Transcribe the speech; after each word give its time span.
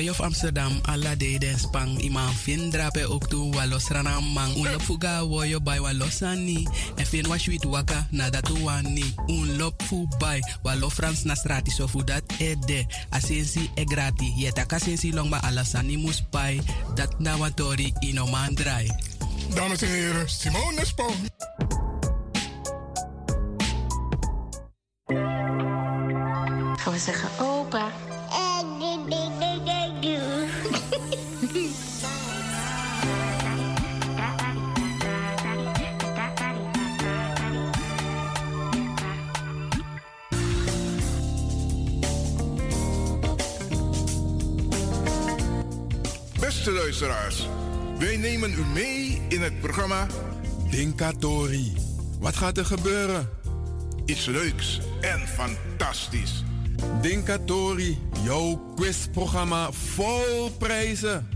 Of 0.00 0.20
Amsterdam, 0.20 0.80
alla 0.88 1.14
de 1.14 1.38
den 1.38 1.58
spang 1.58 2.00
iman 2.00 2.32
fin 2.32 2.70
drape 2.70 3.06
ook 3.06 3.28
toe 3.28 3.52
walos 3.52 3.88
rana 3.88 4.20
mang. 4.20 4.56
Un 4.56 4.72
lop 4.72 4.82
fuga 4.82 5.22
woyo 5.24 5.60
by 5.60 5.78
walosani. 5.78 6.68
En 6.96 7.06
fin 7.06 7.28
was 7.28 7.46
wit 7.46 7.64
waka 7.64 8.06
na 8.10 8.30
dat 8.30 8.48
wani. 8.62 9.14
Un 9.26 9.56
lop 9.56 9.82
fu 9.82 10.08
by 10.18 10.40
walo 10.62 10.88
Frans 10.90 11.22
na 11.24 11.34
strati 11.34 11.70
so 11.70 11.88
fu 11.88 12.04
dat 12.04 12.22
ede. 12.38 12.86
Asensi 13.10 13.70
e 13.74 13.84
grati. 13.84 14.32
Yeta 14.36 14.64
kasensi 14.64 15.12
long 15.12 15.30
ba 15.30 15.38
alasani 15.42 15.96
mus 15.96 16.22
pai. 16.30 16.60
Dat 16.94 17.20
na 17.20 17.36
watori 17.36 17.92
ino 18.00 18.26
man 18.26 18.54
drai. 18.54 18.90
Dames 19.54 19.82
en 19.82 19.88
heren, 19.88 20.28
Simone 20.28 20.84
Spong. 20.84 21.14
Gaan 26.76 26.92
we 26.92 26.98
zeggen 26.98 27.28
opa. 27.40 27.92
Beste 46.60 46.78
luisteraars, 46.78 47.48
wij 47.98 48.16
nemen 48.16 48.52
u 48.52 48.64
mee 48.74 49.22
in 49.28 49.42
het 49.42 49.60
programma 49.60 50.06
Dinkatori. 50.70 51.72
Wat 52.18 52.36
gaat 52.36 52.58
er 52.58 52.64
gebeuren? 52.64 53.28
Iets 54.04 54.26
leuks 54.26 54.80
en 55.00 55.28
fantastisch. 55.28 56.44
Dinkatori, 57.00 57.98
jouw 58.24 58.72
quizprogramma 58.76 59.72
vol 59.72 60.50
prijzen. 60.58 61.28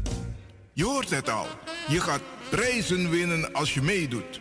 Je 0.72 0.84
hoort 0.84 1.10
het 1.10 1.28
al. 1.28 1.46
Je 1.88 2.00
gaat 2.00 2.22
prijzen 2.50 3.10
winnen 3.10 3.52
als 3.52 3.74
je 3.74 3.82
meedoet. 3.82 4.40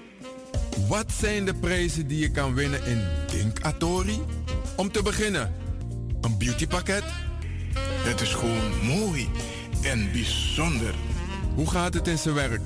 Wat 0.88 1.12
zijn 1.20 1.46
de 1.46 1.54
prijzen 1.54 2.08
die 2.08 2.20
je 2.20 2.32
kan 2.32 2.54
winnen 2.54 2.86
in 2.86 3.02
Dinkatori? 3.28 4.22
Om 4.76 4.92
te 4.92 5.02
beginnen, 5.02 5.54
een 6.22 6.38
beautypakket. 6.38 7.04
Het 8.04 8.22
is 8.22 8.34
gewoon 8.34 8.86
mooi 8.86 9.30
en 9.84 10.12
bijzonder. 10.12 10.94
Hoe 11.56 11.70
gaat 11.70 11.94
het 11.94 12.08
in 12.08 12.18
zijn 12.18 12.36
werk? 12.36 12.62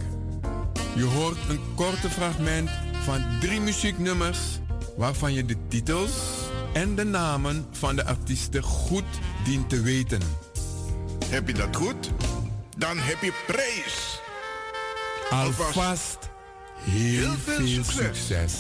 Je 0.96 1.04
hoort 1.04 1.38
een 1.50 1.60
korte 1.76 2.10
fragment 2.10 2.70
van 3.04 3.26
drie 3.40 3.62
muzieknummers 3.62 4.40
waarvan 4.98 5.34
je 5.34 5.46
de 5.46 5.56
titels 5.68 6.12
en 6.74 6.96
de 6.96 7.04
namen 7.04 7.66
van 7.72 7.96
de 7.96 8.06
artiesten 8.06 8.64
goed 8.64 9.04
dient 9.44 9.70
te 9.70 9.82
weten. 9.82 10.22
Heb 11.26 11.48
je 11.48 11.54
dat 11.54 11.76
goed? 11.76 12.12
Dan 12.78 12.98
heb 12.98 13.22
je 13.22 13.34
prijs. 13.48 14.20
Alvast 15.30 16.30
heel, 16.80 17.34
veel, 17.44 17.84
succes. 17.84 18.54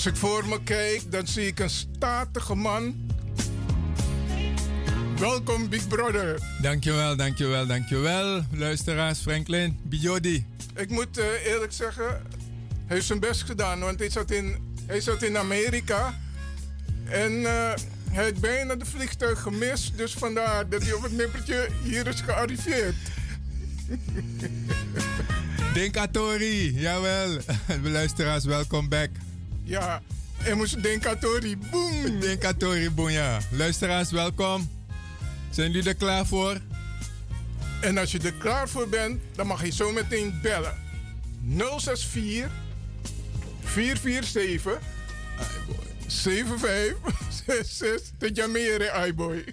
Als 0.00 0.08
ik 0.08 0.16
voor 0.16 0.48
me 0.48 0.62
kijk, 0.62 1.12
dan 1.12 1.26
zie 1.26 1.46
ik 1.46 1.58
een 1.58 1.70
statige 1.70 2.54
man. 2.54 3.10
Welkom, 5.18 5.68
Big 5.68 5.88
Brother. 5.88 6.40
Dankjewel, 6.62 7.16
dankjewel, 7.16 7.66
dankjewel. 7.66 8.44
Luisteraars, 8.52 9.18
Franklin, 9.18 9.78
Bijodi. 9.82 10.46
Ik 10.74 10.90
moet 10.90 11.18
eh, 11.18 11.46
eerlijk 11.46 11.72
zeggen, 11.72 12.04
hij 12.04 12.22
heeft 12.86 13.06
zijn 13.06 13.20
best 13.20 13.42
gedaan, 13.42 13.80
want 13.80 13.98
hij 13.98 14.10
zat 14.10 14.30
in, 14.30 14.74
hij 14.86 15.00
zat 15.00 15.22
in 15.22 15.38
Amerika. 15.38 16.18
En 17.04 17.32
eh, 17.46 17.72
hij 18.10 18.24
heeft 18.24 18.40
bijna 18.40 18.74
de 18.74 18.86
vliegtuig 18.86 19.40
gemist, 19.40 19.96
dus 19.96 20.12
vandaar 20.12 20.68
dat 20.68 20.82
hij 20.82 20.92
op 20.92 21.02
het 21.02 21.16
nippertje 21.16 21.68
hier 21.82 22.06
is 22.06 22.20
gearriveerd. 22.20 22.96
Dinkatori, 25.74 26.80
jawel. 26.80 27.38
Luisteraars, 27.82 28.44
welkom 28.44 28.88
back. 28.88 29.10
Ja, 29.70 30.02
en 30.44 30.56
moest 30.56 30.82
Dinkatori, 30.82 31.58
boom. 31.70 32.20
Dinkatori, 32.20 32.90
boom, 32.90 33.08
ja. 33.08 33.38
Luisteraars, 33.50 34.10
welkom. 34.10 34.70
Zijn 35.50 35.70
jullie 35.70 35.88
er 35.88 35.94
klaar 35.94 36.26
voor? 36.26 36.60
En 37.80 37.98
als 37.98 38.12
je 38.12 38.18
er 38.18 38.32
klaar 38.32 38.68
voor 38.68 38.88
bent, 38.88 39.20
dan 39.34 39.46
mag 39.46 39.64
je 39.64 39.72
zo 39.72 39.92
meteen 39.92 40.38
bellen. 40.42 40.74
064 41.56 42.50
447 43.62 44.78
7566 46.06 48.10
Te 48.18 48.30
jamere, 48.32 49.06
iBoy. 49.06 49.44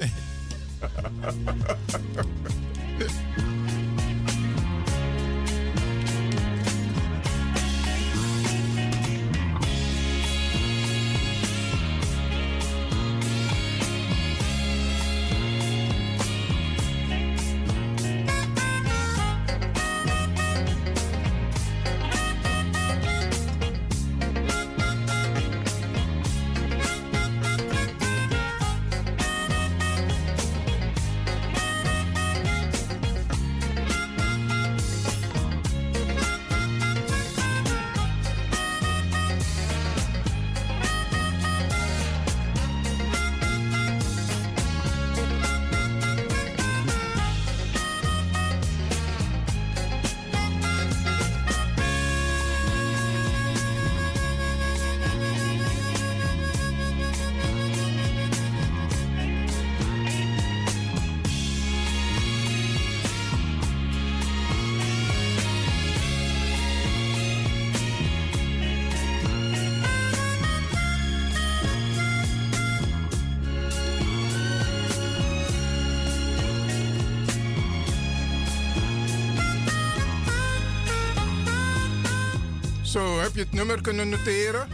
Zo, 82.98 83.20
heb 83.20 83.34
je 83.34 83.40
het 83.40 83.52
nummer 83.52 83.82
kunnen 83.82 84.10
noteren? 84.10 84.68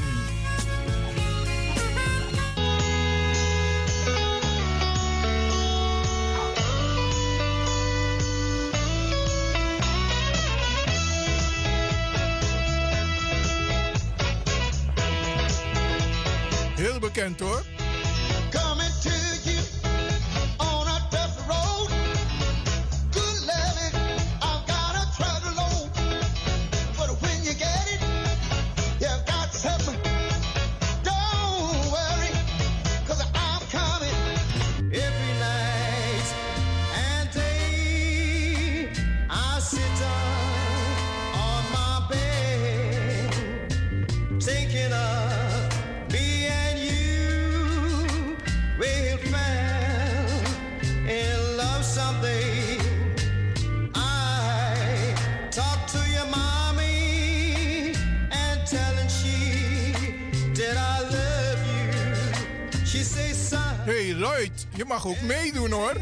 Mag 64.98 65.08
ook 65.08 65.22
meedoen 65.22 65.72
hoor. 65.72 65.96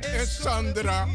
En 0.00 0.26
Sandra. 0.26 1.08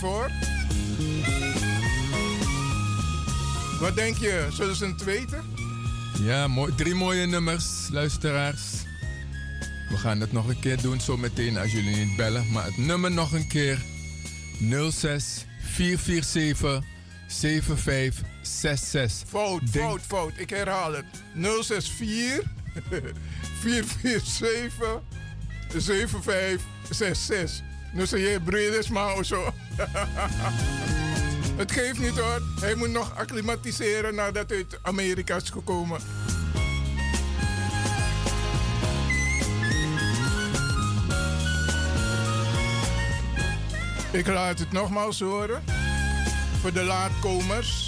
Hoor. 0.00 0.30
Wat 3.80 3.94
denk 3.94 4.16
je? 4.16 4.46
Zullen 4.52 4.76
ze 4.76 4.86
het 4.86 5.04
weten? 5.04 5.44
Ja, 6.20 6.48
mooi, 6.48 6.74
drie 6.74 6.94
mooie 6.94 7.26
nummers, 7.26 7.64
luisteraars. 7.90 8.62
We 9.90 9.96
gaan 9.96 10.20
het 10.20 10.32
nog 10.32 10.48
een 10.48 10.60
keer 10.60 10.82
doen 10.82 11.00
zo 11.00 11.16
meteen 11.16 11.58
als 11.58 11.72
jullie 11.72 11.96
niet 12.04 12.16
bellen. 12.16 12.50
Maar 12.52 12.64
het 12.64 12.76
nummer 12.76 13.10
nog 13.10 13.32
een 13.32 13.48
keer. 13.48 13.78
06 14.90 15.44
447 15.74 16.82
7566. 17.26 19.28
Fout, 19.28 19.72
Denk- 19.72 19.84
fout, 19.86 20.00
fout. 20.06 20.32
Ik 20.36 20.50
herhaal 20.50 20.92
het. 20.92 21.04
064 21.34 22.42
447 23.60 25.00
7566. 25.76 27.66
Nu 27.92 28.06
zeg 28.06 28.20
je 28.20 28.40
broeders 28.44 28.88
maar 28.88 29.24
zo. 29.24 29.52
Het 31.56 31.72
geeft 31.72 31.98
niet 31.98 32.18
hoor. 32.18 32.42
Hij 32.60 32.74
moet 32.74 32.90
nog 32.90 33.16
acclimatiseren 33.16 34.14
nadat 34.14 34.48
hij 34.48 34.58
uit 34.58 34.78
Amerika 34.82 35.36
is 35.36 35.50
gekomen. 35.50 36.00
Ik 44.10 44.26
laat 44.26 44.58
het 44.58 44.72
nogmaals 44.72 45.20
horen. 45.20 45.62
Voor 46.60 46.72
de 46.72 46.82
laatkomers. 46.84 47.87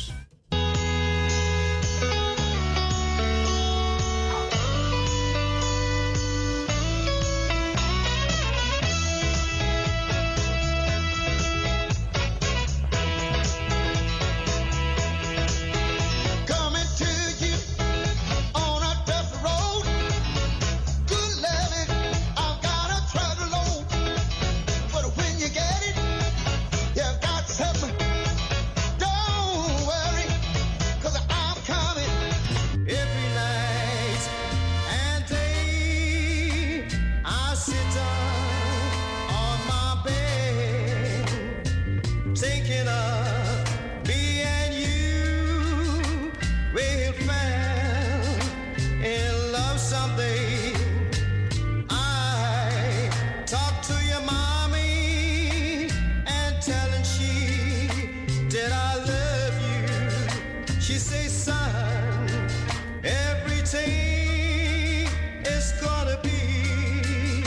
She 60.90 60.98
says, 60.98 61.32
son, 61.32 62.26
everything 63.04 65.06
is 65.46 65.72
gonna 65.80 66.18
be 66.20 67.44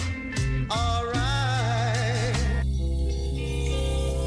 alright. 0.71 2.31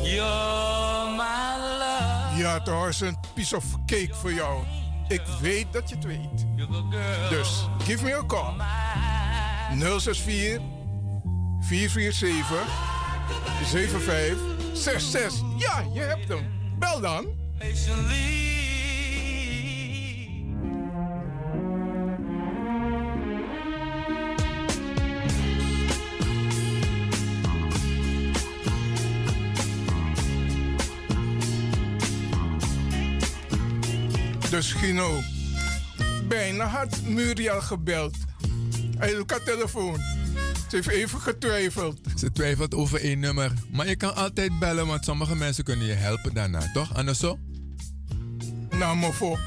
You're 0.05 1.17
my 1.17 1.57
love. 1.79 2.37
Ja, 2.37 2.61
is 2.89 3.01
een 3.01 3.17
piece 3.35 3.57
of 3.57 3.65
cake 3.87 4.15
voor 4.15 4.33
jou. 4.33 4.65
Ik 5.09 5.23
weet 5.41 5.73
dat 5.73 5.89
je 5.89 5.95
het 5.95 6.05
weet. 6.05 6.47
Dus 7.31 7.69
give 7.79 8.05
me 8.05 8.15
a 8.15 8.27
call. 8.27 8.55
064 10.01 10.61
447 11.61 12.59
7566. 13.65 15.43
Ja, 15.59 15.85
je 15.93 16.01
hebt 16.01 16.29
hem. 16.29 16.47
Bel 16.79 17.01
dan. 17.01 17.27
Dus 34.67 34.75
Gino, 34.75 35.21
bijna 36.29 36.65
had 36.65 37.03
Muriel 37.03 37.61
gebeld. 37.61 38.17
Hij 38.99 39.15
doet 39.15 39.45
telefoon. 39.45 39.97
Ze 40.69 40.77
heeft 40.77 40.89
even 40.89 41.21
getwijfeld. 41.21 42.01
Ze 42.17 42.33
twijfelt 42.33 42.75
over 42.75 43.01
één 43.01 43.19
nummer. 43.19 43.53
Maar 43.71 43.89
je 43.89 43.97
kan 43.97 44.15
altijd 44.15 44.59
bellen, 44.59 44.87
want 44.87 45.05
sommige 45.05 45.37
mensen 45.37 45.65
kunnen 45.65 45.87
je 45.87 45.93
helpen 45.93 46.35
daarna, 46.35 46.71
toch? 46.73 46.95
Anders 46.95 47.19
zo? 47.19 47.39
Nou, 48.71 48.97
mofo. 48.97 49.39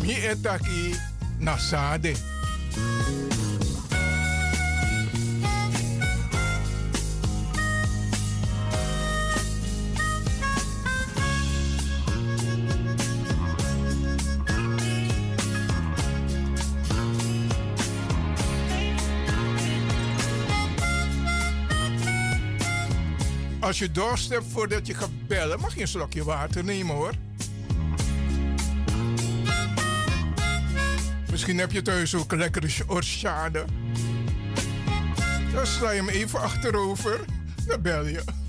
Mi 0.00 0.14
etaki 0.14 0.94
nasade. 1.38 2.33
Als 23.74 23.82
je 23.82 23.90
dorst 23.90 24.30
hebt 24.30 24.44
voordat 24.52 24.86
je 24.86 24.94
gaat 24.94 25.26
bellen, 25.26 25.60
mag 25.60 25.74
je 25.74 25.80
een 25.80 25.88
slokje 25.88 26.24
water 26.24 26.64
nemen 26.64 26.94
hoor. 26.94 27.12
Misschien 31.30 31.58
heb 31.58 31.72
je 31.72 31.82
thuis 31.82 32.14
ook 32.14 32.32
lekkere 32.32 32.68
orchade. 32.86 33.64
Dan 35.54 35.66
sla 35.66 35.90
je 35.90 36.00
hem 36.00 36.08
even 36.08 36.40
achterover, 36.40 37.20
dan 37.66 37.82
bel 37.82 38.06
je. 38.06 38.43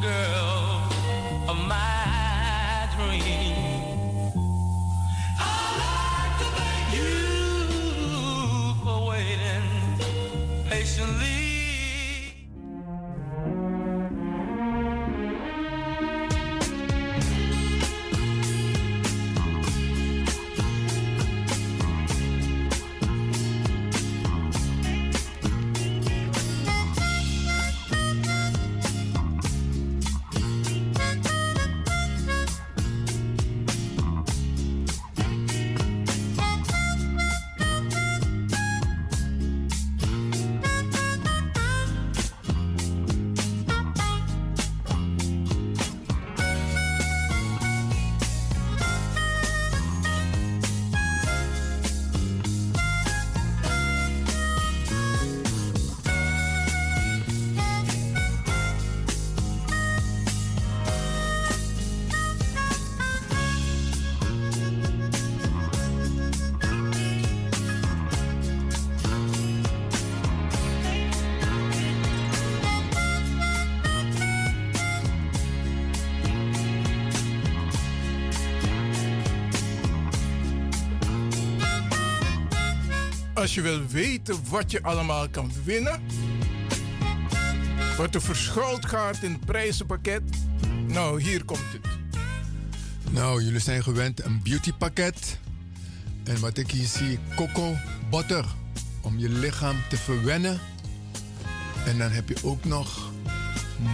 Girl 0.00 0.57
je 83.58 83.64
wil 83.64 83.86
weten 83.86 84.36
wat 84.48 84.70
je 84.70 84.82
allemaal 84.82 85.28
kan 85.28 85.52
winnen, 85.64 86.00
wat 87.96 88.14
er 88.14 88.22
verschuild 88.22 88.86
gaat 88.86 89.22
in 89.22 89.32
het 89.32 89.44
prijzenpakket, 89.44 90.22
nou 90.86 91.22
hier 91.22 91.44
komt 91.44 91.72
het. 91.72 91.86
Nou, 93.10 93.42
jullie 93.42 93.60
zijn 93.60 93.82
gewend 93.82 94.24
een 94.24 94.40
beautypakket. 94.42 95.38
En 96.24 96.40
wat 96.40 96.58
ik 96.58 96.70
hier 96.70 96.86
zie, 96.86 97.18
coco 97.36 97.76
butter. 98.10 98.44
Om 99.00 99.18
je 99.18 99.28
lichaam 99.28 99.76
te 99.88 99.96
verwennen. 99.96 100.60
En 101.86 101.98
dan 101.98 102.10
heb 102.10 102.28
je 102.28 102.36
ook 102.42 102.64
nog 102.64 103.10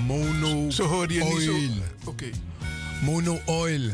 mono 0.06 0.70
Zo 0.70 0.86
hoor 0.86 1.12
je 1.12 1.24
niet 1.24 1.42
zo. 1.42 1.52
oil. 1.52 1.70
Oké. 2.04 2.26
Mono 3.02 3.40
oil. 3.44 3.90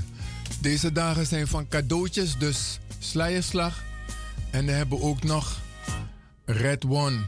Deze 0.60 0.92
dagen 0.92 1.26
zijn 1.26 1.46
van 1.46 1.68
cadeautjes, 1.68 2.38
dus 2.38 2.78
slijerslag. 2.98 3.88
En 4.50 4.66
dan 4.66 4.74
hebben 4.74 4.98
we 4.98 5.04
ook 5.04 5.22
nog 5.22 5.60
Red 6.44 6.84
One. 6.84 7.18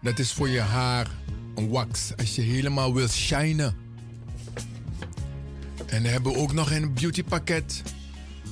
Dat 0.00 0.18
is 0.18 0.32
voor 0.32 0.48
je 0.48 0.60
haar. 0.60 1.06
Een 1.54 1.68
wax. 1.68 2.12
Als 2.16 2.34
je 2.34 2.42
helemaal 2.42 2.94
wil 2.94 3.08
shinen. 3.08 3.76
En 5.86 6.02
dan 6.02 6.12
hebben 6.12 6.32
we 6.32 6.38
ook 6.38 6.52
nog 6.52 6.70
een 6.70 6.94
beautypakket. 6.94 7.82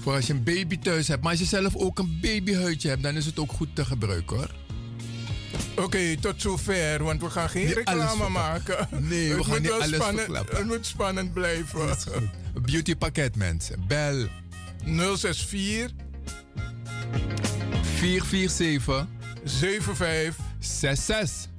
Voor 0.01 0.15
als 0.15 0.27
je 0.27 0.33
een 0.33 0.43
baby 0.43 0.79
thuis 0.79 1.09
hebt. 1.09 1.23
Maar 1.23 1.31
als 1.31 1.41
je 1.41 1.47
zelf 1.47 1.77
ook 1.77 1.99
een 1.99 2.19
babyhuidje 2.21 2.89
hebt, 2.89 3.03
dan 3.03 3.15
is 3.15 3.27
het 3.27 3.39
ook 3.39 3.53
goed 3.53 3.69
te 3.75 3.85
gebruiken 3.85 4.37
hoor. 4.37 4.55
Oké, 5.77 6.17
tot 6.17 6.41
zover, 6.41 7.05
want 7.05 7.21
we 7.21 7.31
gaan 7.31 7.49
geen 7.49 7.67
Niet 7.67 7.75
reclame 7.75 8.29
maken. 8.29 8.89
Nee, 8.91 9.35
we 9.35 9.45
gaan 9.45 9.63
niet 9.63 9.71
alles 9.71 9.95
spannend, 9.95 10.21
verklappen. 10.21 10.57
Het 10.57 10.67
moet 10.67 10.87
spannend 10.87 11.33
blijven. 11.33 11.97
Beauty 12.63 12.97
pakket 12.97 13.37
mensen. 13.37 13.85
Bel 13.87 14.27
064 14.85 15.91
447 17.99 19.09
75 20.61 21.58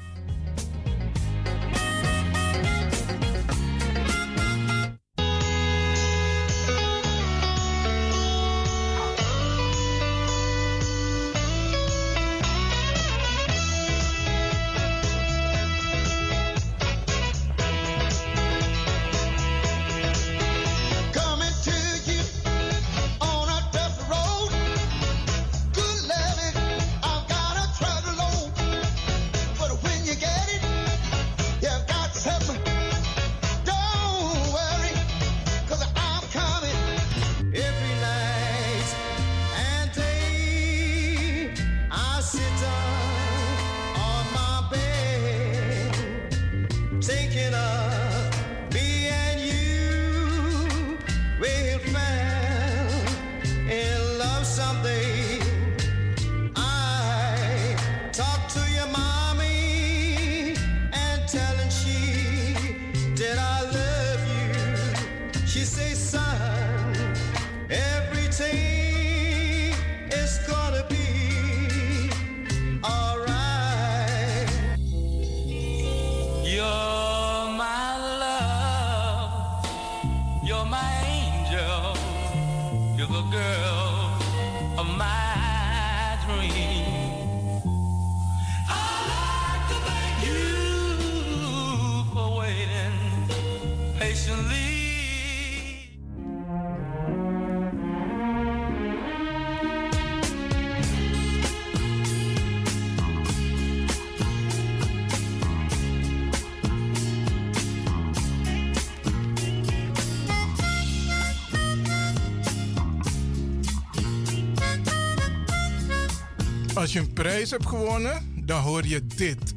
prijs 117.24 117.52
hebt 117.52 117.66
gewonnen, 117.66 118.44
dan 118.46 118.62
hoor 118.62 118.86
je 118.86 119.06
dit. 119.06 119.54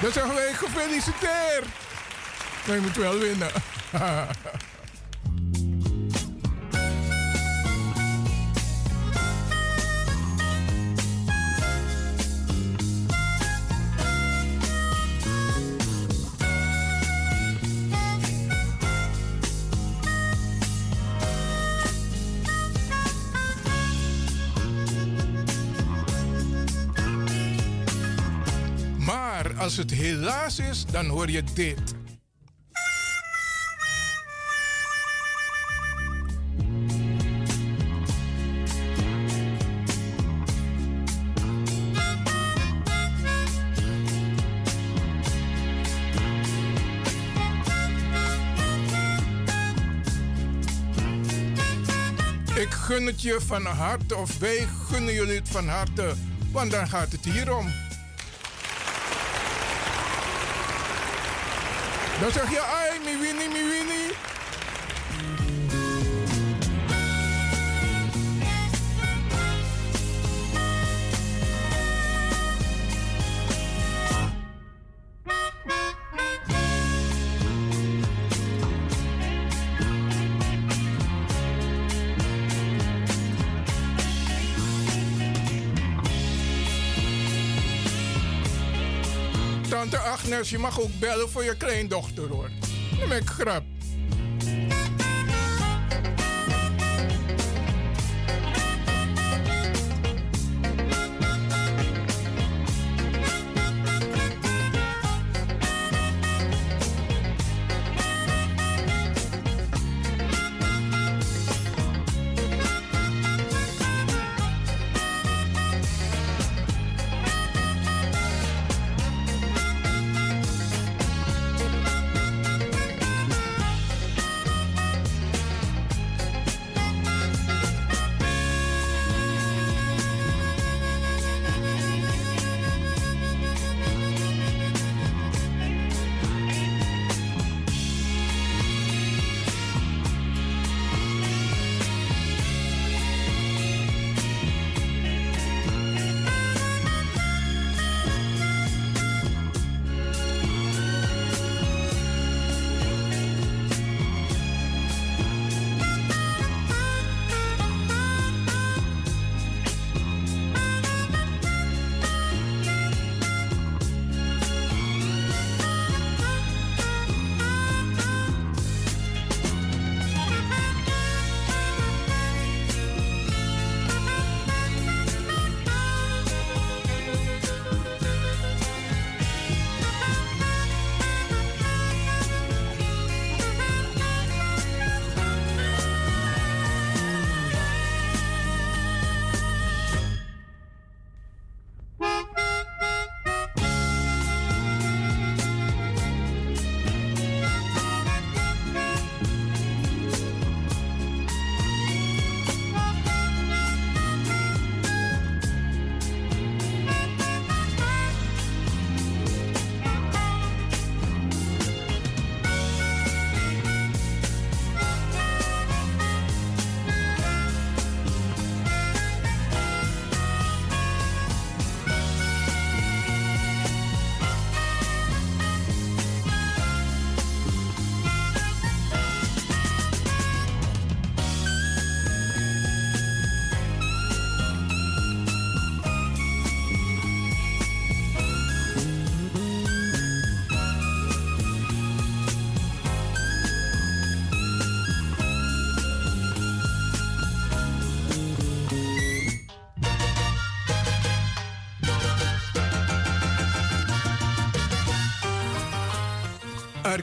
Dan 0.00 0.12
zeggen 0.12 0.34
wij 0.34 0.52
gefeliciteerd. 0.52 1.66
Maar 2.66 2.74
je 2.76 2.80
moet 2.80 2.96
wel 2.96 3.18
winnen. 3.18 3.50
als 29.78 29.80
het 29.80 29.98
helaas 30.00 30.58
is, 30.58 30.84
dan 30.86 31.06
hoor 31.06 31.30
je 31.30 31.42
dit. 31.54 31.94
Ik 52.54 52.70
gun 52.70 53.06
het 53.06 53.22
je 53.22 53.40
van 53.40 53.64
harte, 53.66 54.16
of 54.16 54.38
wij 54.38 54.66
gunnen 54.88 55.14
jullie 55.14 55.36
het 55.36 55.48
van 55.48 55.68
harte, 55.68 56.14
want 56.50 56.70
dan 56.70 56.88
gaat 56.88 57.12
het 57.12 57.24
hier 57.24 57.56
om. 57.56 57.81
Dan 62.22 62.32
zeg 62.32 62.50
je, 62.50 62.60
ai, 62.60 62.98
mi 63.04 63.18
winnie, 63.18 63.41
Agnes, 90.22 90.50
je 90.50 90.58
mag 90.58 90.80
ook 90.80 90.98
bellen 90.98 91.28
voor 91.30 91.44
je 91.44 91.56
kleindochter 91.56 92.28
hoor. 92.28 92.50
Dan 92.98 93.08
ben 93.08 93.18
ik 93.18 93.28
grap. 93.28 93.64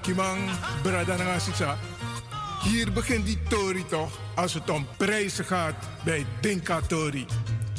Kimang. 0.09 0.49
Hier 2.63 2.91
begint 2.91 3.25
die 3.25 3.39
Tori 3.49 3.85
toch 3.85 4.11
als 4.35 4.53
het 4.53 4.69
om 4.69 4.87
prijzen 4.97 5.45
gaat 5.45 5.75
bij 6.03 6.25
Dinka 6.41 6.81
Tori. 6.87 7.25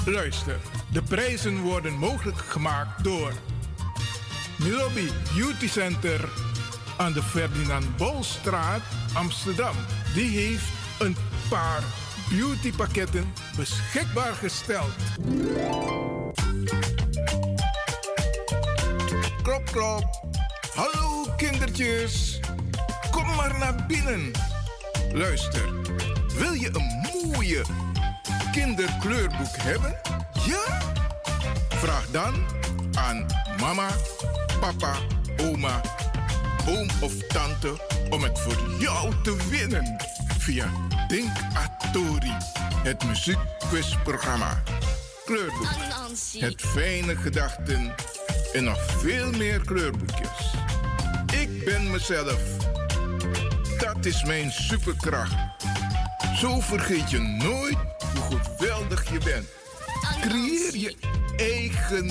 Luister, 0.04 0.56
de 0.92 1.02
prijzen 1.02 1.60
worden 1.60 1.92
mogelijk 1.92 2.38
gemaakt 2.38 3.04
door 3.04 3.32
Milobi 4.58 5.10
Beauty 5.34 5.68
Center 5.68 6.28
aan 6.96 7.12
de 7.12 7.22
Ferdinand 7.22 7.96
Bolstraat, 7.96 8.82
Amsterdam. 9.12 9.74
Die 10.14 10.38
heeft 10.38 10.68
een 10.98 11.16
paar 11.48 11.82
beautypakketten 12.28 13.32
beschikbaar 13.56 14.34
gesteld. 14.34 14.92
Klop, 19.42 19.64
klop. 19.64 20.04
Hallo 20.74 21.19
kindertjes. 21.40 22.40
Kom 23.10 23.34
maar 23.34 23.58
naar 23.58 23.86
binnen. 23.86 24.30
Luister, 25.12 25.72
wil 26.38 26.52
je 26.52 26.70
een 26.72 27.10
mooie 27.12 27.64
kinderkleurboek 28.52 29.56
hebben? 29.56 29.96
Ja? 30.46 30.78
Vraag 31.68 32.06
dan 32.10 32.34
aan 32.94 33.26
mama, 33.60 33.88
papa, 34.60 34.94
oma, 35.40 35.80
oom 36.68 36.88
of 37.00 37.26
tante 37.26 37.80
om 38.10 38.22
het 38.22 38.38
voor 38.38 38.74
jou 38.78 39.12
te 39.22 39.36
winnen 39.50 39.96
via 40.38 40.70
Denk 41.08 41.36
Atori, 41.54 42.36
het 42.82 43.04
muziekquizprogramma. 43.04 44.62
Kleurboek, 45.24 45.68
het 46.38 46.60
fijne 46.60 47.16
gedachten 47.16 47.94
en 48.52 48.64
nog 48.64 48.78
veel 48.98 49.30
meer 49.30 49.60
kleurboekjes. 49.60 50.59
Ben 51.64 51.90
mezelf. 51.90 52.40
Dat 53.78 54.04
is 54.04 54.24
mijn 54.24 54.50
superkracht. 54.52 55.34
Zo 56.36 56.60
vergeet 56.60 57.10
je 57.10 57.18
nooit 57.18 57.76
hoe 58.28 58.38
geweldig 58.38 59.12
je 59.12 59.18
bent. 59.24 59.46
Creëer 60.20 60.76
je 60.76 60.94
eigen 61.36 62.06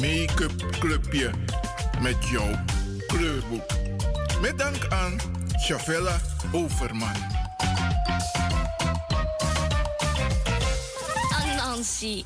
make-up 0.00 0.70
clubje 0.78 1.30
met 2.00 2.28
jouw 2.28 2.50
kleurboek. 3.06 3.70
Met 4.40 4.58
dank 4.58 4.86
aan 4.88 5.16
Chavella 5.48 6.16
Overman. 6.52 7.16
Anansi. 11.30 12.24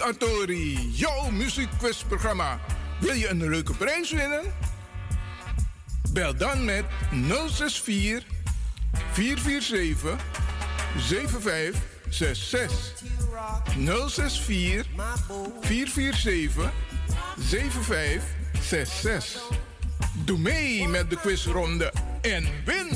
Denk 0.00 0.12
Atori, 0.12 0.90
jouw 0.92 1.30
muziekquizprogramma. 1.30 2.60
Wil 3.00 3.12
je 3.12 3.28
een 3.28 3.48
leuke 3.48 3.72
prijs 3.72 4.12
winnen? 4.12 4.42
Bel 6.12 6.36
dan 6.36 6.64
met 6.64 6.84
064 7.48 8.24
447 9.12 10.16
7566. 10.96 12.92
064 14.08 14.86
447 15.60 16.70
7566. 17.38 19.42
Doe 20.24 20.38
mee 20.38 20.88
met 20.88 21.10
de 21.10 21.16
quizronde 21.16 21.92
en 22.20 22.46
win! 22.64 22.88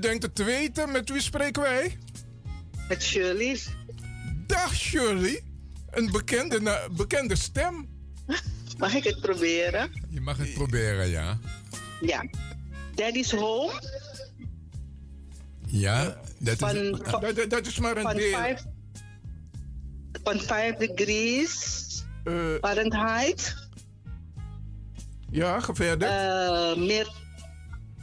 Denkt 0.00 0.22
het 0.22 0.34
te 0.34 0.44
weten, 0.44 0.92
met 0.92 1.10
wie 1.10 1.20
spreken 1.20 1.62
wij? 1.62 1.98
Met 2.88 3.02
Shirley. 3.02 3.58
Dag 4.46 4.74
Shirley, 4.74 5.42
een 5.90 6.10
bekende, 6.10 6.88
bekende 6.96 7.36
stem. 7.36 7.88
Mag 8.78 8.94
ik 8.94 9.04
het 9.04 9.20
proberen? 9.20 9.90
Je 10.08 10.20
mag 10.20 10.36
het 10.36 10.54
proberen, 10.54 11.08
ja. 11.08 11.38
Ja. 12.00 12.24
Daddy's 12.94 13.30
Home. 13.32 13.82
Ja, 15.66 16.04
dat 16.38 16.52
is... 16.52 16.58
Van, 16.58 17.00
van, 17.02 17.20
Dat, 17.34 17.50
dat- 17.50 17.66
is 17.66 17.78
maar 17.78 17.96
een 17.96 18.02
van, 18.02 18.16
deel. 18.16 18.32
vijf, 18.32 18.62
van 20.22 20.40
5 20.40 20.76
degrees 20.76 21.78
Eh, 22.24 22.34
Fahrenheit. 22.60 23.54
ja, 25.30 25.60
verder. 25.72 26.08
Uh, 26.08 26.76
Mir, 26.86 27.08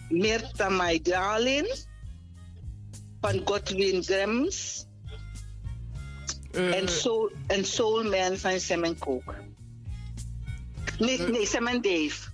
Mirta 0.10 0.70
Maidalin. 0.70 1.66
Van 3.22 3.42
Godwin 3.46 4.04
Grams. 4.04 4.86
Eh, 6.52 6.76
en, 6.76 6.88
soul, 6.90 7.32
en 7.48 7.66
Soulman 7.66 8.38
van 8.38 8.60
Sam 8.60 8.84
en 8.84 8.98
Coke. 8.98 9.34
Nee, 11.00 11.18
Eh. 11.24 11.30
nee, 11.30 11.46
Sam 11.46 11.68
en 11.68 11.82
Dave. 11.82 12.30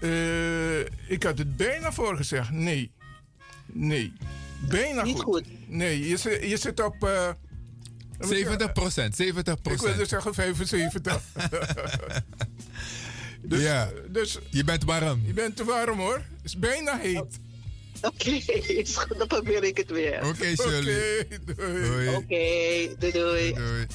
eh, 0.00 0.80
ik 1.10 1.22
had 1.22 1.38
het 1.38 1.56
bijna 1.56 1.92
voor 1.92 2.16
gezegd. 2.16 2.50
Nee. 2.50 2.92
Nee. 3.66 4.12
Bijna 4.68 5.02
Niet 5.02 5.20
goed. 5.20 5.24
goed. 5.46 5.68
Nee, 5.68 6.08
je 6.08 6.16
zit, 6.16 6.42
je 6.48 6.56
zit 6.56 6.80
op... 6.84 7.02
eh, 7.04 7.30
70 8.18 8.72
procent, 8.72 9.14
70% 9.22 9.72
Ik 9.72 9.80
wilde 9.80 10.06
zeggen 10.06 10.34
75. 10.34 11.22
dus, 13.44 13.62
Ja. 13.62 13.90
dus 14.08 14.38
Je 14.50 14.64
bent 14.64 14.84
warm. 14.84 15.22
je 15.26 15.32
bent 15.32 15.56
te 15.56 15.64
warm 15.64 15.98
hoor. 15.98 16.14
Het 16.16 16.44
is 16.44 16.58
bijna 16.58 16.98
heet. 16.98 17.22
Oké, 18.02 18.30
is 18.72 18.96
goed, 18.96 19.18
dan 19.18 19.26
probeer 19.26 19.64
ik 19.64 19.76
het 19.76 19.90
weer. 19.90 20.16
Oké, 20.16 20.28
Oké, 20.28 20.54
doei. 20.82 21.26
Doei. 21.56 22.08
Oké, 22.08 22.94
doei 22.98 23.12
doei. 23.12 23.52
Doei. 23.52 23.86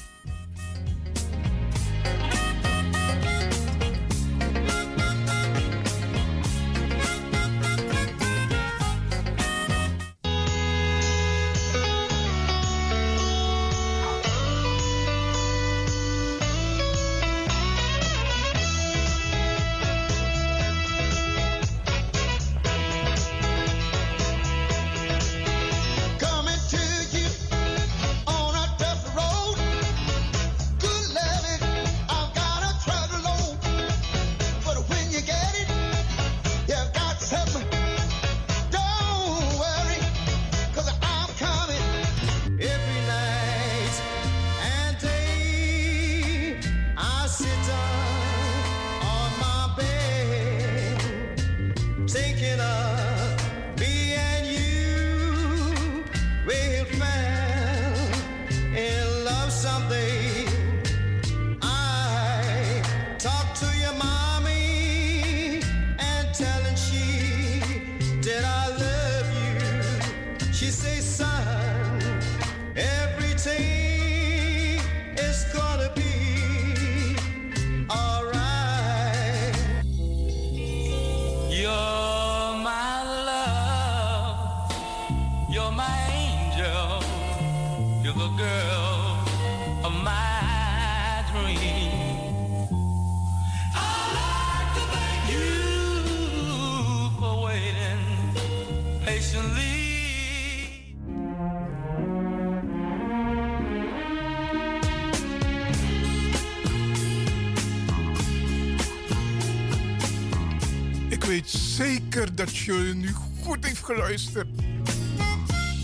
Dat 112.66 112.76
Shirley 112.76 112.94
nu 112.94 113.12
goed 113.42 113.64
heeft 113.64 113.84
geluisterd. 113.84 114.46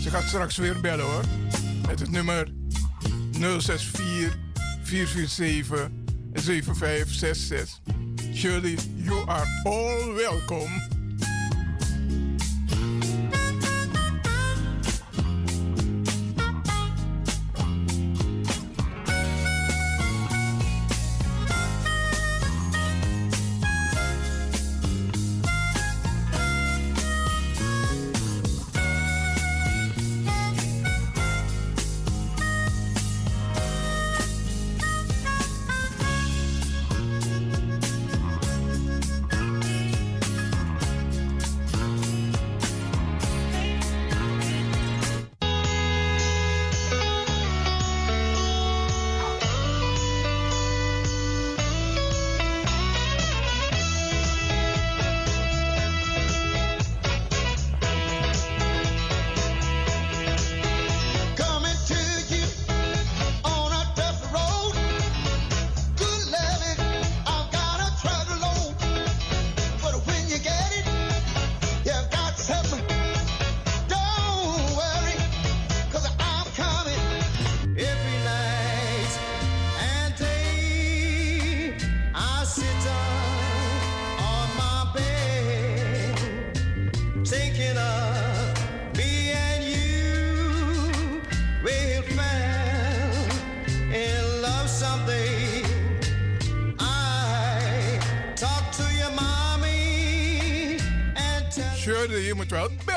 Ze 0.01 0.09
gaat 0.09 0.23
straks 0.23 0.57
weer 0.57 0.81
bellen 0.81 1.05
hoor. 1.05 1.23
Met 1.87 1.99
het 1.99 2.11
nummer 2.11 2.51
064 3.31 4.37
447 4.83 5.89
7566. 6.33 7.79
Shirley, 8.33 8.77
you 8.95 9.29
are 9.29 9.61
all 9.63 10.13
welcome. 10.13 10.86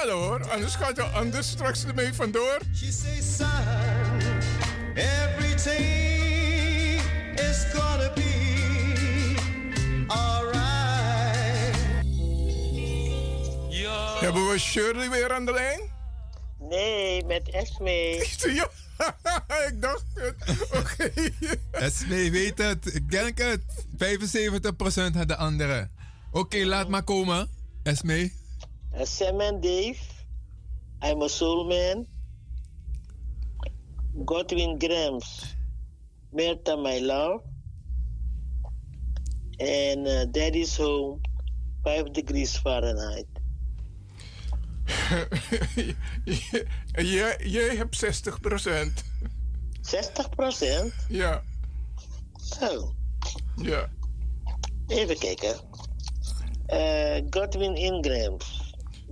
Bellen 0.00 0.22
hoor. 0.22 0.50
Anders 0.50 0.74
gaat 0.74 0.96
je 0.96 1.02
anders 1.02 1.48
straks 1.48 1.84
ermee 1.84 2.14
vandoor. 2.14 2.58
she 2.74 2.92
say, 2.92 3.20
son, 3.20 3.48
everything 4.94 5.90
is 7.34 7.64
gonna 7.74 8.12
be 8.14 9.34
alright. 10.06 10.58
Hebben 14.20 14.48
we 14.48 14.58
Shirley 14.58 15.10
weer 15.10 15.32
aan 15.32 15.44
de 15.44 15.52
lijn? 15.52 15.80
Nee, 16.58 17.24
met 17.24 17.50
Esme. 17.50 18.26
Ja, 18.38 18.68
ik 19.68 19.82
dacht 19.82 20.04
het. 20.14 20.34
Oké. 20.76 21.10
Esme 21.84 22.30
weet 22.30 22.58
het. 22.58 22.94
Ik 22.94 23.10
denk 23.10 23.38
het. 23.38 23.60
75 23.96 24.76
procent 24.76 25.14
had 25.14 25.28
de 25.28 25.36
andere. 25.36 25.88
Oké, 26.30 26.64
laat 26.64 26.88
maar 26.88 27.02
komen. 27.02 27.48
Esme. 27.82 28.39
Sam 29.04 29.40
en 29.40 29.60
Dave. 29.60 29.98
I'm 31.02 31.22
a 31.22 31.28
Soul 31.28 31.64
Man. 31.64 32.06
Godwin 34.24 34.78
Grams. 34.78 35.56
Merta 36.32 36.76
My 36.76 37.00
Love. 37.00 37.42
En 39.56 40.06
uh, 40.06 40.24
Daddy's 40.30 40.76
Home. 40.76 41.20
5 41.82 42.10
degrees 42.12 42.56
Fahrenheit. 42.56 43.26
jij, 46.92 47.36
jij 47.44 47.76
hebt 47.76 47.96
60 47.96 48.40
procent. 48.40 49.04
60 49.80 50.28
procent? 50.28 50.92
Ja. 51.08 51.42
Zo. 52.36 52.94
Ja. 53.56 53.88
Even 54.86 55.18
kijken. 55.18 55.54
Uh, 56.68 57.16
Godwin 57.30 57.76
Ingrams. 57.76 58.59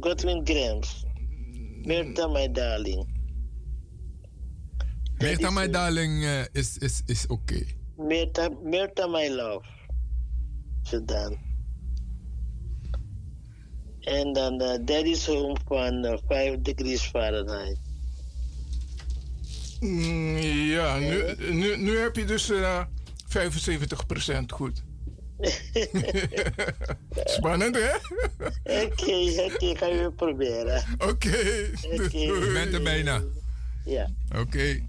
Godwin 0.01 0.45
Grams. 0.45 1.05
Merta 1.85 2.29
My 2.29 2.49
Darling. 2.53 3.07
Merta 5.21 5.51
My 5.51 5.67
Darling 5.67 6.25
uh, 6.25 6.45
is, 6.53 6.79
is, 6.79 7.03
is 7.07 7.27
oké. 7.27 7.65
Okay. 7.97 9.09
My 9.09 9.29
Love. 9.29 9.65
Zodan. 10.83 11.39
En 14.01 14.33
dan 14.33 14.63
uh, 14.63 14.75
Daddy's 14.85 15.27
Home 15.27 15.57
van 15.67 16.05
uh, 16.05 16.17
5 16.27 16.61
degrees 16.63 17.03
Fahrenheit. 17.03 17.79
Mm, 19.81 20.37
ja, 20.37 20.99
nu, 20.99 21.35
nu, 21.53 21.77
nu 21.77 21.99
heb 21.99 22.17
je 22.17 22.25
dus 22.25 22.51
uh, 22.51 22.85
75% 23.29 24.45
goed. 24.47 24.83
Spannend, 27.37 27.75
hè? 27.75 27.95
Oké, 28.63 28.85
oké, 28.85 29.55
okay, 29.55 29.75
ga 29.75 29.87
je 29.87 30.13
proberen. 30.17 30.83
Oké. 30.99 31.09
Okay. 31.09 31.71
Okay. 31.93 32.21
Je 32.21 32.51
bent 32.53 32.75
er 32.75 32.83
bijna. 32.83 33.23
Ja. 33.85 34.11
Oké. 34.39 34.83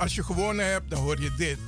Als 0.00 0.14
je 0.14 0.24
gewonnen 0.24 0.66
hebt, 0.66 0.90
dan 0.90 0.98
hoor 0.98 1.20
je 1.20 1.34
dit. 1.36 1.58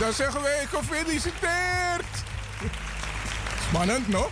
Dan 0.00 0.12
zeggen 0.12 0.42
wij 0.42 0.66
gefeliciteerd. 0.66 2.04
Spannend, 3.68 4.08
nog? 4.08 4.30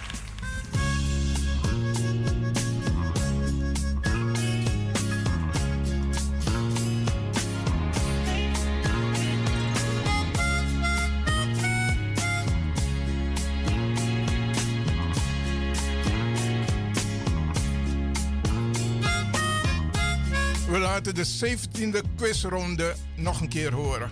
Laten 20.96 21.14
de 21.14 21.56
17e 21.56 22.00
quizronde 22.16 22.94
nog 23.16 23.40
een 23.40 23.48
keer 23.48 23.72
horen. 23.72 24.10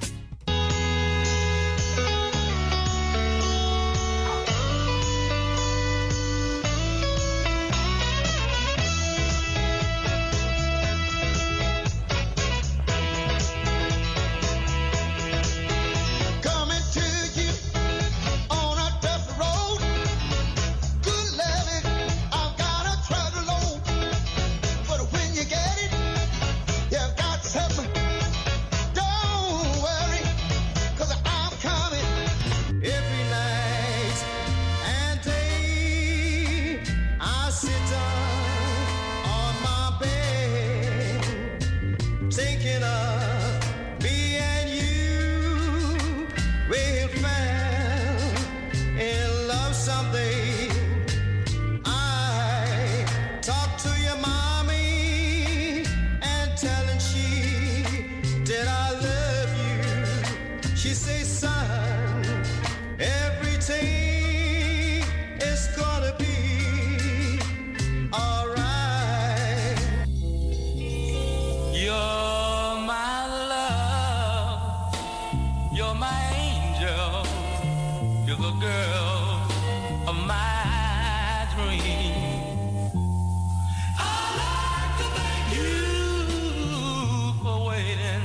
Waiting 87.75 88.25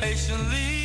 patiently. 0.00 0.76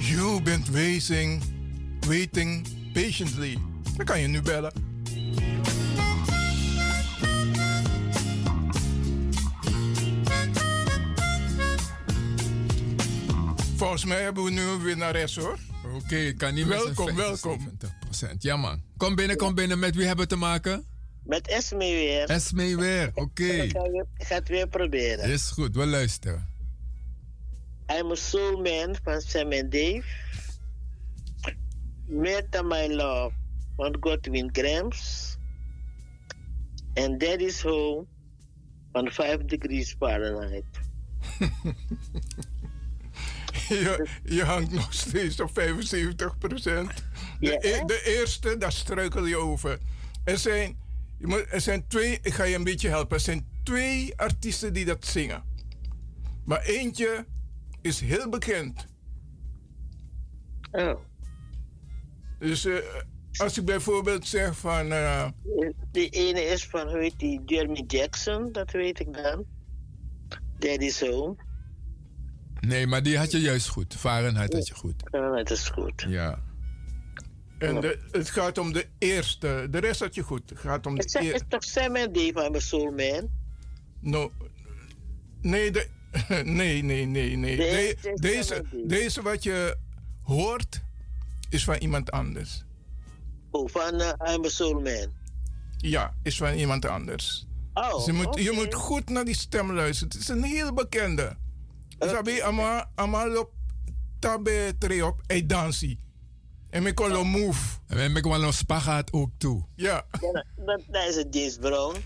You 0.00 0.40
bent 0.40 0.68
waiting, 0.70 1.42
waiting 2.08 2.66
patiently. 2.92 3.58
Dan 3.96 4.06
kan 4.06 4.20
je 4.20 4.26
nu 4.26 4.42
bellen. 4.42 4.87
Volgens 13.98 14.16
mij 14.18 14.26
hebben 14.28 14.44
we 14.44 14.50
nu 14.50 14.60
een 14.60 14.82
winnares 14.82 15.36
hoor. 15.36 15.58
Oké, 15.94 16.32
kan 16.32 16.54
niet 16.54 16.66
met 16.66 16.82
Welkom, 16.84 17.14
welkom. 17.16 17.70
75%. 18.10 18.36
Ja 18.38 18.56
man. 18.56 18.82
Kom 18.96 19.14
binnen, 19.14 19.36
kom 19.36 19.54
binnen. 19.54 19.78
Met 19.78 19.94
wie 19.94 20.06
hebben 20.06 20.24
we 20.24 20.30
te 20.30 20.36
maken? 20.36 20.84
Met 21.24 21.48
Esme 21.48 21.78
weer. 21.78 22.28
Esme 22.30 22.76
weer. 22.76 23.10
Oké. 23.14 23.44
Ik 23.44 23.70
ga, 23.70 23.82
weer- 23.90 24.06
ik 24.16 24.26
ga 24.26 24.34
het 24.34 24.48
weer 24.48 24.68
proberen. 24.68 25.30
Is 25.30 25.50
goed, 25.50 25.74
we 25.74 25.86
luisteren. 25.86 26.48
I'm 27.98 28.10
a 28.10 28.14
Soul 28.14 28.60
Man 28.62 28.96
van 29.02 29.20
Sam 29.20 29.52
en 29.52 29.70
Dave. 29.70 30.04
Meta 32.06 32.62
My 32.62 32.86
Love 32.86 33.34
van 33.76 33.96
Godwin 34.00 34.48
Grams. 34.52 35.36
En 36.94 37.18
Daddy's 37.18 37.62
Home 37.62 38.06
van 38.92 39.10
5 39.10 39.36
degrees 39.38 39.94
Fahrenheit. 39.98 40.64
Je, 43.84 44.06
je 44.24 44.44
hangt 44.44 44.72
nog 44.72 44.92
steeds 44.94 45.40
op 45.40 45.50
75 45.52 46.36
De, 46.38 46.76
Ja. 47.40 47.52
e- 47.60 47.84
de 47.86 48.02
eerste, 48.04 48.58
daar 48.58 48.72
struikel 48.72 49.24
je 49.26 49.36
over. 49.36 49.78
Er 50.24 50.38
zijn, 50.38 50.78
je 51.18 51.26
moet, 51.26 51.44
er 51.50 51.60
zijn 51.60 51.86
twee, 51.86 52.18
ik 52.22 52.34
ga 52.34 52.44
je 52.44 52.54
een 52.54 52.64
beetje 52.64 52.88
helpen. 52.88 53.16
Er 53.16 53.22
zijn 53.22 53.46
twee 53.62 54.12
artiesten 54.16 54.72
die 54.72 54.84
dat 54.84 55.06
zingen. 55.06 55.42
Maar 56.44 56.60
eentje 56.62 57.26
is 57.80 58.00
heel 58.00 58.28
bekend. 58.28 58.86
Oh, 60.72 61.00
Dus 62.38 62.64
eh, 62.64 62.74
als 63.36 63.58
ik 63.58 63.64
bijvoorbeeld 63.64 64.26
zeg 64.26 64.58
van... 64.58 64.92
eh, 64.92 65.28
Die 65.92 66.08
ene 66.10 66.40
is 66.40 66.66
van, 66.66 66.88
hoe 66.88 66.98
heet 66.98 67.18
die, 67.18 67.40
Jeremy 67.46 67.84
Jackson, 67.86 68.52
dat 68.52 68.70
weet 68.70 69.00
ik 69.00 69.12
dan. 69.14 69.44
Daddy's 70.58 71.00
Home. 71.00 71.36
Nee, 72.60 72.86
maar 72.86 73.02
die 73.02 73.18
had 73.18 73.30
je 73.30 73.40
juist 73.40 73.68
goed. 73.68 73.94
Fahrenheit 73.98 74.52
had 74.52 74.68
je 74.68 74.74
goed. 74.74 75.02
Dat 75.10 75.50
is 75.50 75.68
goed. 75.68 76.04
Ja. 76.08 76.38
en 77.58 77.80
de, 77.80 77.98
het 78.10 78.30
gaat 78.30 78.58
om 78.58 78.72
de 78.72 78.86
eerste. 78.98 79.66
De 79.70 79.78
rest 79.78 80.00
had 80.00 80.14
je 80.14 80.22
goed. 80.22 80.50
Het 80.50 80.58
gaat 80.58 80.86
om 80.86 80.96
Het 80.96 81.08
de 81.12 81.18
eerste. 81.20 81.34
is 81.34 81.42
toch 81.48 81.64
Sam 81.64 81.96
en 81.96 82.12
Dave, 82.12 82.46
I'm 82.46 82.54
a 82.54 82.58
soul 82.58 82.90
man? 82.92 83.28
No, 84.00 84.32
nee, 85.40 85.70
de, 85.70 85.86
nee, 86.44 86.82
nee, 86.82 87.06
nee, 87.06 87.36
nee. 87.36 87.56
De- 87.56 87.96
deze, 88.14 88.64
deze 88.86 89.22
wat 89.22 89.42
je 89.42 89.76
hoort, 90.22 90.80
is 91.50 91.64
van 91.64 91.74
iemand 91.76 92.10
anders. 92.10 92.64
Oh, 93.50 93.68
van 93.68 93.94
uh, 94.00 94.12
I'm 94.34 94.44
a 94.44 94.48
soul 94.48 94.80
man. 94.80 95.06
Ja, 95.76 96.14
is 96.22 96.36
van 96.36 96.52
iemand 96.54 96.84
anders. 96.86 97.46
Oh, 97.74 97.94
Dus 97.96 98.04
je, 98.04 98.12
moet, 98.12 98.38
je 98.42 98.50
moet 98.50 98.74
goed 98.74 99.08
naar 99.08 99.24
die 99.24 99.36
stem 99.36 99.72
luisteren. 99.72 100.12
Het 100.12 100.20
is 100.22 100.28
een 100.28 100.42
heel 100.42 100.72
bekende. 100.74 101.36
Dus 101.98 102.10
heb 102.10 102.26
je 102.26 102.42
ama, 102.42 102.90
ama 102.94 103.38
op 103.38 103.52
tabe 104.18 104.74
tre 104.78 105.06
op 105.06 105.20
e 105.26 105.46
dansi. 105.46 105.98
En 106.70 106.86
ik 106.86 106.94
kon 106.94 107.26
move. 107.26 107.78
En 107.86 108.16
ik 108.16 108.24
een 108.24 108.52
spagaat 108.52 109.12
ook 109.12 109.30
toe. 109.38 109.64
Ja. 109.74 110.06
Ja, 110.20 110.44
dat, 110.88 111.08
is 111.08 111.16
het 111.16 111.26
James 111.30 111.56
Brown. 111.56 111.96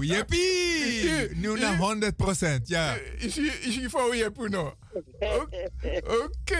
Jeppie! 0.00 1.36
Nu 1.36 1.58
naar 1.58 1.76
100 1.76 2.16
procent, 2.16 2.68
ja. 2.68 2.96
Is 3.18 3.34
je, 3.34 3.58
is 3.60 3.74
je 3.74 3.90
voor 3.90 4.16
je 4.16 4.30
puno? 4.30 4.74
Oké. 6.22 6.54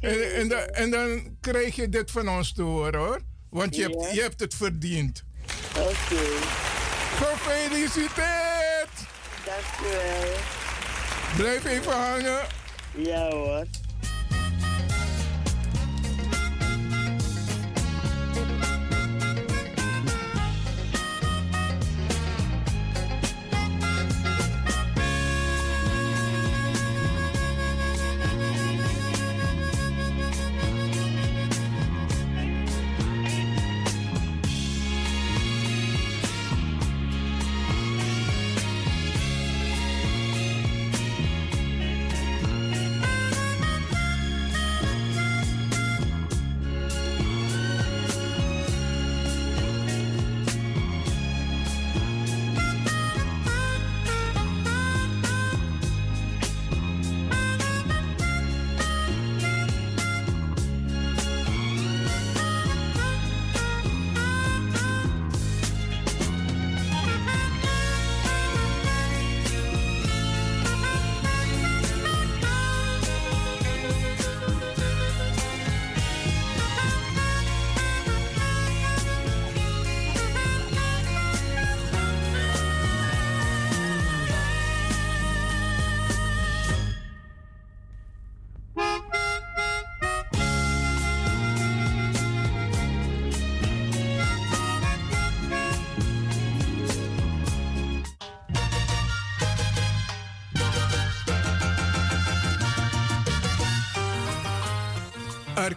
En, 0.00 0.34
en, 0.34 0.48
dan, 0.48 0.58
en 0.58 0.90
dan 0.90 1.36
krijg 1.40 1.76
je 1.76 1.88
dit 1.88 2.10
van 2.10 2.28
ons 2.28 2.52
te 2.52 2.62
horen 2.62 3.00
hoor. 3.00 3.20
Want 3.50 3.76
je, 3.76 3.82
hebt, 3.82 4.14
je 4.14 4.20
hebt 4.20 4.40
het 4.40 4.54
verdiend. 4.54 5.24
Oké, 5.76 6.22
Gefeliciteerd! 7.18 8.77
Dankjewel. 9.62 10.36
Blijf 11.36 11.64
even 11.64 11.92
hangen. 11.92 12.46
Ja 12.94 13.30
hoor. 13.30 13.64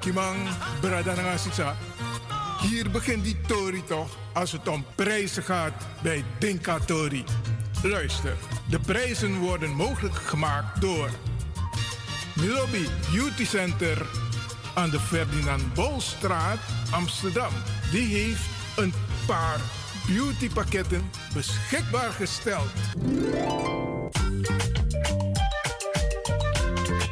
Arkimang, 0.02 0.49
Bradananga 0.82 1.38
Sitsa. 1.38 1.76
Hier 2.62 2.89
begint 2.89 3.24
die 3.24 3.38
Tori 3.47 3.84
toch 3.86 4.10
als 4.34 4.52
het 4.52 4.68
om 4.68 4.86
prijzen 4.95 5.43
gaat 5.43 5.74
bij 6.02 6.24
Dinka 6.39 6.80
Tori. 6.80 7.24
Luister, 7.84 8.38
de 8.70 8.80
prijzen 8.80 9.39
worden 9.39 9.70
mogelijk 9.70 10.16
gemaakt 10.16 10.82
door 10.82 11.10
Milobi 12.36 12.88
Beauty 13.12 13.45
Center 13.45 14.06
aan 14.74 14.89
de 14.89 14.99
Ferdinand 14.99 15.74
Bolstraat, 15.74 16.60
Amsterdam. 16.91 17.54
Die 17.91 18.16
heeft 18.16 18.45
een 18.76 18.93
paar 19.26 19.60
beautypakketten 20.08 21.10
beschikbaar 21.34 22.12
gesteld. 22.12 22.72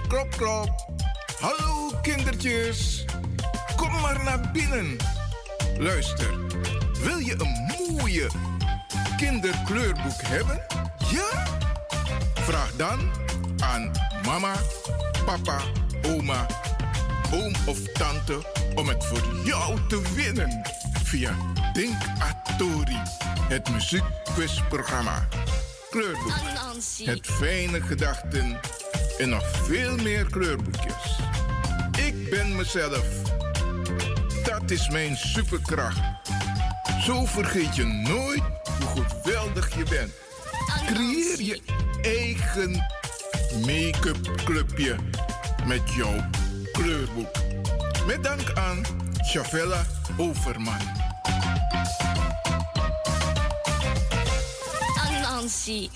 Klop, 0.08 0.30
klop. 0.38 0.70
Hallo 1.40 1.79
kindertjes. 2.02 3.06
Kom 3.76 4.00
maar 4.02 4.24
naar 4.24 4.52
binnen. 4.54 4.98
Luister, 5.78 6.38
wil 7.04 7.18
je 7.18 7.36
een 7.38 7.74
mooie 7.78 8.30
kinderkleurboek 9.18 10.22
hebben? 10.22 10.62
Ja? 11.12 11.48
Vraag 12.34 12.72
dan 12.76 13.00
aan 13.60 13.92
mama, 14.26 14.54
papa, 15.26 15.60
oma, 16.06 16.46
oom 17.34 17.54
of 17.66 17.80
tante 17.94 18.42
om 18.76 18.88
het 18.88 19.06
voor 19.06 19.46
jou 19.46 19.80
te 19.88 20.02
winnen. 20.16 20.62
Via 21.04 21.36
Denk 21.74 21.98
Atori, 22.20 23.02
het 23.48 23.70
muziekquizprogramma. 23.72 25.28
Kleurboek, 25.90 26.34
het 27.04 27.28
fijne 27.28 27.82
gedachten 27.82 28.60
en 29.18 29.30
nog 29.30 29.44
veel 29.64 29.96
meer 29.96 30.26
kleurboekjes. 30.26 31.29
Ik 32.30 32.36
ben 32.36 32.56
mezelf. 32.56 33.06
Dat 34.44 34.72
is 34.72 34.90
mijn 34.90 35.18
superkracht. 35.18 36.00
Zo 37.02 37.26
vergeet 37.26 37.76
je 37.76 37.86
nooit 37.86 38.42
hoe 38.94 39.04
geweldig 39.08 39.76
je 39.76 39.84
bent. 39.90 40.12
Creëer 40.86 41.42
je 41.42 41.62
eigen 42.02 42.72
make-up 43.66 44.44
clubje 44.44 44.96
met 45.66 45.82
jouw 45.96 46.30
kleurboek. 46.72 47.36
Met 48.08 48.24
dank 48.24 48.54
aan 48.54 48.82
Chavella 49.22 49.86
Overman. 50.18 50.82
Anansi. 55.08 55.90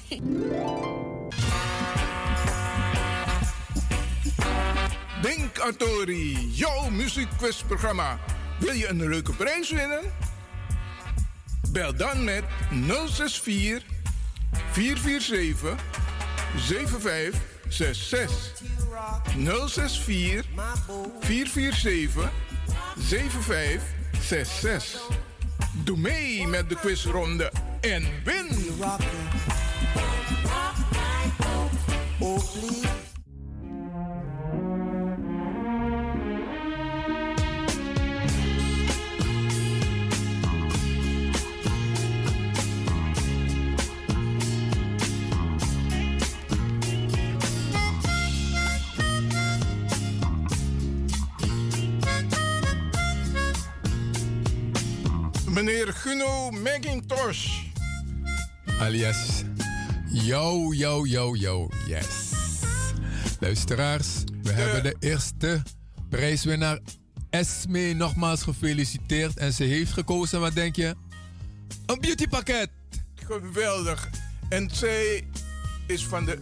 Denk 5.23 5.59
Atori, 5.59 6.49
jouw 6.51 6.89
muziekquizprogramma. 6.89 8.19
Wil 8.59 8.73
je 8.73 8.87
een 8.87 9.09
leuke 9.09 9.33
prijs 9.33 9.69
winnen? 9.69 10.01
Bel 11.71 11.95
dan 11.95 12.23
met 12.23 12.43
064 13.07 13.83
447 14.71 15.75
7566. 16.57 18.61
064 19.67 20.45
447 21.19 22.31
7566. 22.99 25.01
Doe 25.83 25.97
mee 25.97 26.47
met 26.47 26.69
de 26.69 26.75
quizronde 26.75 27.51
en 27.81 28.05
win! 28.23 28.47
Oh. 32.19 33.02
Guno 56.13 56.51
McIntosh. 56.51 57.47
Alias. 58.79 59.43
Yo, 60.11 60.73
yo, 60.73 61.05
yo, 61.05 61.35
yo. 61.35 61.69
Yes. 61.87 62.05
Luisteraars, 63.39 64.23
we 64.41 64.51
hebben 64.51 64.83
de 64.83 64.95
eerste 64.99 65.61
prijswinnaar 66.09 66.79
Esme 67.29 67.93
nogmaals 67.93 68.43
gefeliciteerd. 68.43 69.37
En 69.37 69.53
ze 69.53 69.63
heeft 69.63 69.91
gekozen, 69.91 70.39
wat 70.39 70.53
denk 70.53 70.75
je? 70.75 70.95
Een 71.85 71.99
beautypakket. 71.99 72.69
Geweldig. 73.15 74.09
En 74.49 74.69
zij 74.73 75.27
is 75.87 76.05
van 76.05 76.25
de 76.25 76.37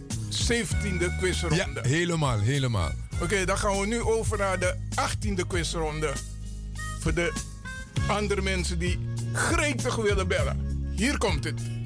17e 0.49 1.17
quizronde. 1.19 1.55
Ja, 1.55 1.67
helemaal, 1.82 2.39
helemaal. 2.39 2.91
Oké, 3.22 3.45
dan 3.45 3.57
gaan 3.57 3.80
we 3.80 3.88
nu 3.88 4.01
over 4.01 4.38
naar 4.38 4.59
de 4.59 4.76
18e 4.95 5.47
quizronde. 5.47 6.13
Voor 6.99 7.13
de 7.13 7.34
andere 8.07 8.41
mensen 8.41 8.80
die 8.80 9.11
gretig 9.34 9.96
willen 9.96 10.28
bellen. 10.28 10.90
Hier 10.96 11.18
komt 11.18 11.44
het. 11.44 11.81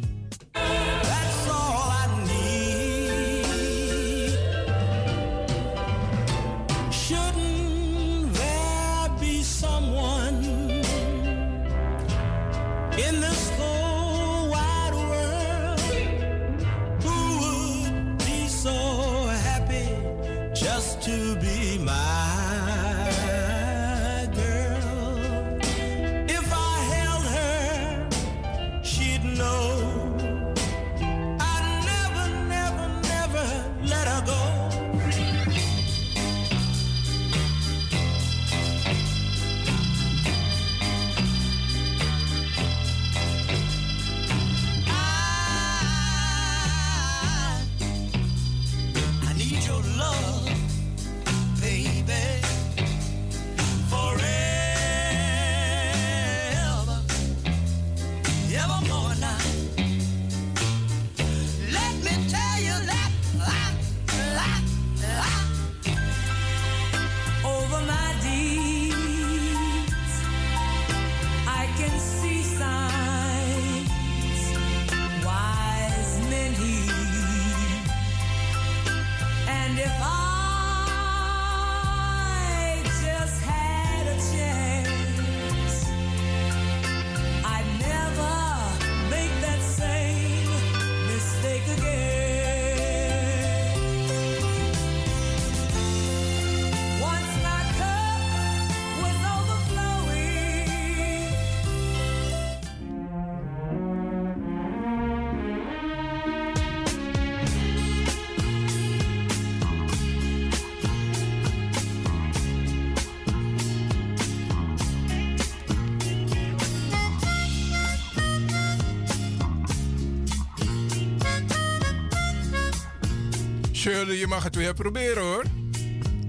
Shirley, 123.85 124.15
je 124.15 124.27
mag 124.27 124.43
het 124.43 124.55
weer 124.55 124.73
proberen 124.73 125.23
hoor. 125.23 125.43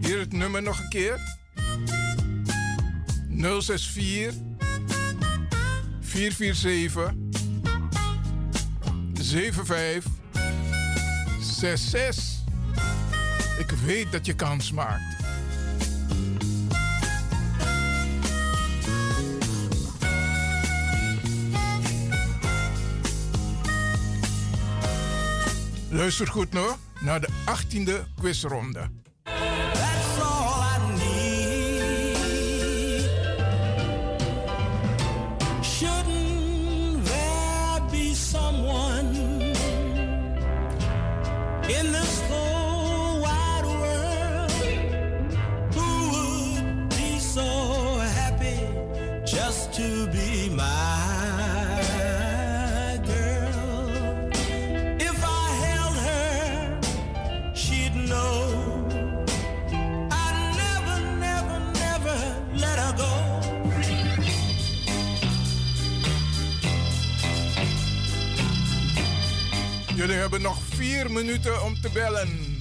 Hier 0.00 0.18
het 0.18 0.32
nummer 0.32 0.62
nog 0.62 0.78
een 0.78 0.88
keer. 0.88 1.20
064 3.28 4.34
447 6.00 7.14
75 9.14 10.12
66. 11.40 12.24
Ik 13.59 13.70
weet 13.70 14.12
dat 14.12 14.26
je 14.26 14.34
kans 14.34 14.72
maakt. 14.72 15.16
Luister 25.90 26.26
goed 26.26 26.52
nog 26.52 26.86
naar 27.01 27.20
de 27.20 27.28
18e 27.28 28.14
quizronde. 28.20 28.90
Jullie 69.97 70.16
hebben 70.16 70.42
nog 70.42 70.59
vier 70.74 71.11
minuten 71.11 71.62
om 71.62 71.80
te 71.80 71.90
bellen. 71.92 72.55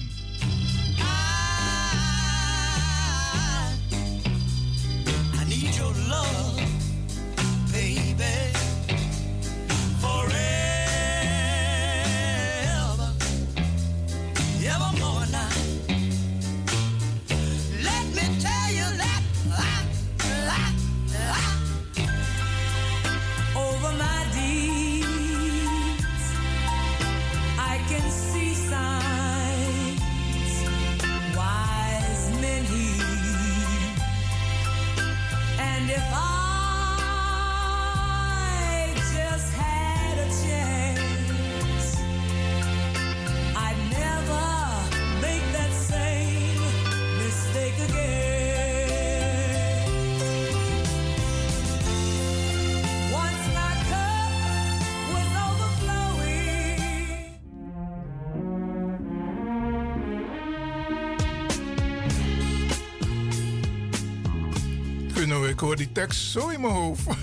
Tekst 65.96 66.30
zo 66.30 66.48
in 66.48 66.60
mijn 66.60 66.72
hoofd. 66.72 67.02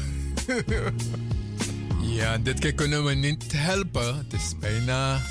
Ja, 2.01 2.38
dit 2.38 2.59
keer 2.59 2.74
kunnen 2.74 3.05
we 3.05 3.13
niet 3.13 3.51
helpen. 3.51 4.17
Het 4.17 4.34
is 4.34 4.53
bijna 4.59 5.21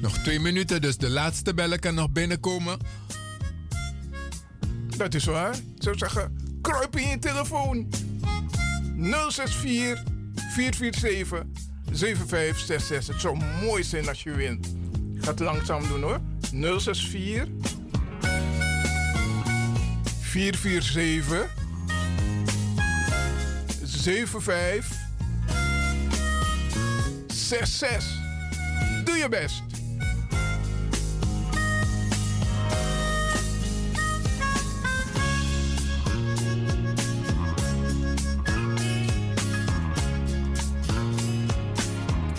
nog 0.00 0.18
twee 0.18 0.40
minuten, 0.40 0.80
dus 0.80 0.96
de 0.96 1.10
laatste 1.10 1.54
bellen 1.54 1.78
kan 1.78 1.94
nog 1.94 2.10
binnenkomen. 2.10 2.78
Dat 4.96 5.14
is 5.14 5.24
waar. 5.24 5.54
Ik 5.54 5.82
zou 5.82 5.98
zeggen, 5.98 6.58
kruip 6.62 6.96
in 6.96 7.08
je 7.08 7.18
telefoon. 7.18 7.88
064 8.96 10.02
447 10.54 11.42
7566. 11.92 13.14
Het 13.14 13.20
zou 13.20 13.38
mooi 13.62 13.84
zijn 13.84 14.08
als 14.08 14.22
je 14.22 14.30
wint. 14.30 14.66
Ik 15.14 15.24
ga 15.24 15.30
het 15.30 15.40
langzaam 15.40 15.88
doen 15.88 16.02
hoor. 16.02 16.20
064 16.50 17.48
447 20.20 21.61
75 24.02 25.00
66. 27.26 28.20
Doe 29.04 29.16
je 29.16 29.28
best. 29.28 29.62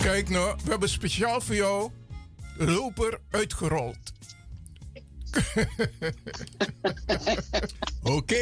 Kijk 0.02 0.28
nou, 0.28 0.56
we 0.64 0.70
hebben 0.70 0.88
speciaal 0.88 1.40
voor 1.40 1.54
jou 1.54 1.90
loper 2.56 3.20
uitgerold. 3.30 4.13
Oké, 8.02 8.34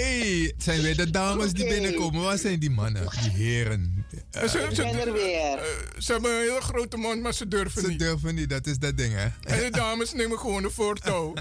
het 0.46 0.62
zijn 0.62 0.80
weer 0.82 0.96
de 0.96 1.10
dames 1.10 1.52
die 1.52 1.66
binnenkomen. 1.68 2.22
Waar 2.22 2.38
zijn 2.38 2.58
die 2.58 2.70
mannen, 2.70 3.08
die 3.22 3.30
heren? 3.30 4.06
En 4.30 4.50
ze, 4.50 4.68
ze- 4.72 4.82
er 4.82 5.12
weer. 5.12 5.58
eh, 5.58 5.64
ze 5.98 6.12
hebben 6.12 6.30
een 6.30 6.38
hele 6.40 6.60
grote 6.60 6.96
mond, 6.96 7.22
maar 7.22 7.34
ze 7.34 7.48
durven 7.48 7.82
Ze 7.82 7.88
niet. 7.88 7.98
durven 7.98 8.34
niet, 8.34 8.50
dat 8.50 8.66
is 8.66 8.78
dat 8.78 8.96
ding, 8.96 9.14
hè? 9.14 9.28
En 9.54 9.58
de 9.64 9.70
dames 9.70 10.12
nemen 10.12 10.38
gewoon 10.38 10.62
de 10.62 10.70
voortouw. 10.70 11.34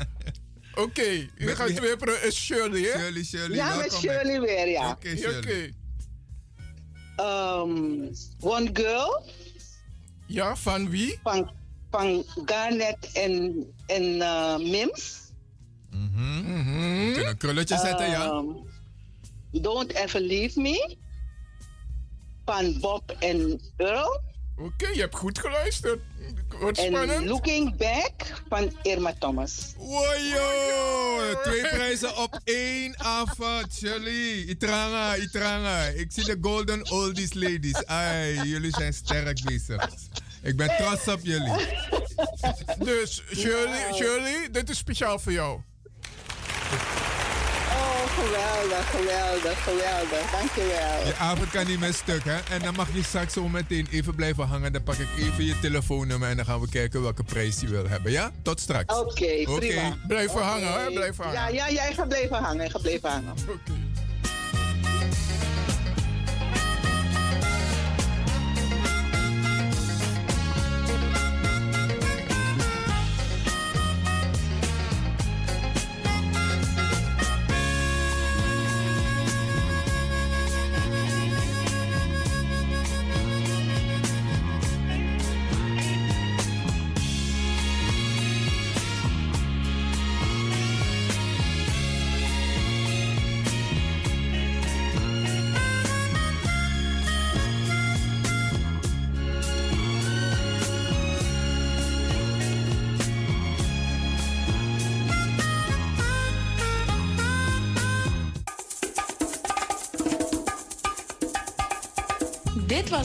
Oké, 0.76 1.02
je 1.02 1.30
Met 1.38 1.56
gaat 1.56 1.68
wie- 1.68 1.80
weer 1.82 1.98
pro- 1.98 2.18
is 2.24 2.36
Shirley, 2.36 2.82
hè? 2.82 3.00
Shirley, 3.00 3.24
Shirley, 3.24 3.56
Ja, 3.58 3.76
met. 3.76 3.94
Shirley 3.94 4.42
weer, 4.42 4.68
ja. 4.70 4.90
Oké. 4.90 5.16
Oké. 5.38 5.70
Um, 7.24 8.10
one 8.40 8.70
girl 8.74 9.24
Ja, 10.28 10.56
van 10.56 10.90
wie? 10.90 11.20
van, 11.24 11.52
van 11.92 12.26
Garnet 12.46 12.98
en, 13.14 13.66
en 13.86 14.04
uh, 14.04 14.58
Mims. 14.58 15.20
We 15.92 17.10
kunnen 17.14 17.30
een 17.30 17.38
krulletje 17.38 17.78
zetten, 17.78 18.10
ja? 18.10 18.26
Um, 18.26 18.56
Don't 19.52 19.94
Ever 19.94 20.22
Leave 20.22 20.62
Me. 20.62 20.98
Van 22.46 22.80
Bob 22.80 23.16
en 23.20 23.62
Earl. 23.78 24.22
Oké, 24.58 24.88
je 24.88 25.00
hebt 25.00 25.16
goed 25.16 25.40
geluisterd. 25.40 26.00
En 26.62 26.76
spannend. 26.76 27.26
Looking 27.26 27.76
Back 27.78 28.44
van 28.50 28.72
Irma 28.82 29.14
Thomas. 29.20 29.74
Wojo! 29.78 31.42
Twee 31.44 31.62
prijzen 31.62 32.18
op 32.18 32.40
één 32.44 33.00
avond, 33.00 33.74
Shirley. 33.74 34.36
Itranga, 34.36 35.16
Itranga. 35.16 35.84
Ik 35.84 36.12
zie 36.12 36.24
de 36.24 36.38
Golden 36.42 36.92
Oldies 36.92 37.34
Ladies. 37.34 37.86
Ai, 37.86 38.42
jullie 38.44 38.72
zijn 38.72 38.94
sterk 38.94 39.44
bezig. 39.44 39.90
Ik 40.42 40.56
ben 40.58 40.76
trots 40.78 41.08
op 41.08 41.20
jullie. 41.24 41.68
Dus 42.80 43.24
Shirley, 43.36 43.94
Shirley, 43.94 44.50
dit 44.52 44.70
is 44.70 44.78
speciaal 44.78 45.20
voor 45.20 45.32
jou. 45.32 45.62
Oh, 46.74 48.04
geweldig, 48.20 48.90
geweldig, 48.90 49.64
geweldig. 49.64 50.32
Dankjewel. 50.32 51.06
Je 51.08 51.16
avond 51.20 51.50
kan 51.50 51.68
niet 51.68 51.80
meer 51.80 51.94
stuk, 51.94 52.24
hè? 52.24 52.38
En 52.56 52.62
dan 52.62 52.76
mag 52.76 52.88
je 52.94 53.04
straks 53.04 53.34
zo 53.34 53.48
meteen 53.48 53.88
even 53.92 54.16
blijven 54.16 54.48
hangen. 54.48 54.74
Dan 54.74 54.84
pak 54.84 54.96
ik 54.96 55.08
even 55.18 55.46
je 55.46 55.60
telefoonnummer 55.60 56.30
en 56.30 56.36
dan 56.36 56.46
gaan 56.46 56.60
we 56.60 56.70
kijken 56.70 57.02
welke 57.02 57.24
prijs 57.24 57.60
je 57.60 57.68
wil 57.68 57.88
hebben, 57.88 58.12
ja? 58.12 58.32
Tot 58.44 58.60
straks. 58.60 58.96
Oké, 59.00 59.44
Oké. 59.48 59.60
prima. 59.60 59.98
Oké. 60.10 60.40
hangen, 60.40 60.84
hè? 60.84 60.92
Blijven 60.92 61.24
hangen. 61.24 61.40
Ja, 61.40 61.48
ja, 61.48 61.72
jij 61.72 61.94
gaat 61.94 62.08
blijven 62.08 62.38
hangen. 62.38 62.72
Ga 62.72 62.80
blijven 62.80 63.10
hangen. 63.10 63.34
Oké. 63.50 63.72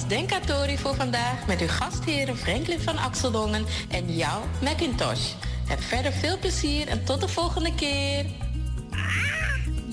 Was 0.08 0.18
Denkatori 0.18 0.78
voor 0.78 0.94
vandaag 0.94 1.46
met 1.46 1.60
uw 1.60 1.68
gastheren 1.68 2.36
Franklin 2.36 2.80
van 2.80 2.98
Axeldongen 2.98 3.66
en 3.88 4.16
jou 4.16 4.42
Macintosh. 4.62 5.32
Heb 5.68 5.82
verder 5.82 6.12
veel 6.12 6.38
plezier 6.38 6.88
en 6.88 7.04
tot 7.04 7.20
de 7.20 7.28
volgende 7.28 7.74
keer. 7.74 8.26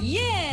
Yeah! 0.01 0.53